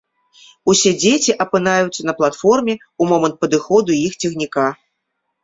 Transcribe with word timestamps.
Усе 0.71 0.93
дзеці 1.03 1.35
апынаюцца 1.45 2.01
на 2.07 2.13
платформе 2.21 2.73
ў 2.77 3.03
момант 3.13 3.35
падыходу 3.45 3.99
іх 4.07 4.19
цягніка. 4.21 4.67